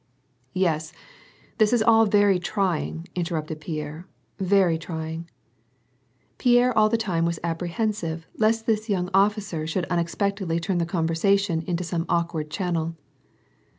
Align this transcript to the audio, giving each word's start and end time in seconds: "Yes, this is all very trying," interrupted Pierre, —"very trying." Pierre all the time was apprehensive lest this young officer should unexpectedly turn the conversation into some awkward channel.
"Yes, 0.55 0.93
this 1.59 1.71
is 1.71 1.83
all 1.83 2.07
very 2.07 2.39
trying," 2.39 3.07
interrupted 3.13 3.61
Pierre, 3.61 4.07
—"very 4.39 4.79
trying." 4.79 5.29
Pierre 6.39 6.75
all 6.75 6.89
the 6.89 6.97
time 6.97 7.23
was 7.23 7.37
apprehensive 7.43 8.25
lest 8.35 8.65
this 8.65 8.89
young 8.89 9.11
officer 9.13 9.67
should 9.67 9.85
unexpectedly 9.91 10.59
turn 10.59 10.79
the 10.79 10.87
conversation 10.87 11.61
into 11.67 11.83
some 11.83 12.07
awkward 12.09 12.49
channel. 12.49 12.95